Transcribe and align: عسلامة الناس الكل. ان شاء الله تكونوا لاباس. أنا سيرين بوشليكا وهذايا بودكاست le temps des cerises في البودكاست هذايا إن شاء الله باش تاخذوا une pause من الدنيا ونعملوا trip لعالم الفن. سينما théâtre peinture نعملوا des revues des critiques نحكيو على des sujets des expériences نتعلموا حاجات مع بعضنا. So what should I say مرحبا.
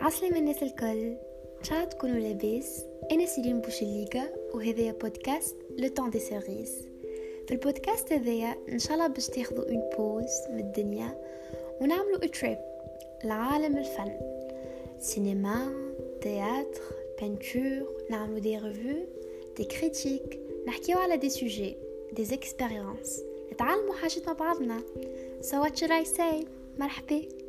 عسلامة 0.00 0.38
الناس 0.38 0.62
الكل. 0.62 1.16
ان 1.58 1.64
شاء 1.64 1.78
الله 1.78 1.90
تكونوا 1.90 2.16
لاباس. 2.16 2.84
أنا 3.12 3.26
سيرين 3.26 3.60
بوشليكا 3.60 4.28
وهذايا 4.54 4.92
بودكاست 4.92 5.56
le 5.78 5.88
temps 5.88 6.10
des 6.10 6.18
cerises 6.18 6.88
في 7.46 7.54
البودكاست 7.54 8.12
هذايا 8.12 8.56
إن 8.68 8.78
شاء 8.78 8.94
الله 8.94 9.06
باش 9.06 9.26
تاخذوا 9.26 9.64
une 9.64 9.90
pause 9.98 10.30
من 10.50 10.58
الدنيا 10.58 11.18
ونعملوا 11.80 12.18
trip 12.18 12.58
لعالم 13.24 13.76
الفن. 13.76 14.12
سينما 14.98 15.72
théâtre 16.20 16.82
peinture 17.20 17.96
نعملوا 18.10 18.38
des 18.38 18.58
revues 18.58 19.04
des 19.56 19.64
critiques 19.64 20.40
نحكيو 20.66 20.98
على 20.98 21.16
des 21.16 21.28
sujets 21.28 21.76
des 22.12 22.34
expériences 22.34 23.22
نتعلموا 23.52 23.94
حاجات 23.94 24.26
مع 24.26 24.32
بعضنا. 24.32 24.82
So 25.42 25.54
what 25.64 25.78
should 25.78 25.90
I 25.90 26.04
say 26.18 26.46
مرحبا. 26.78 27.39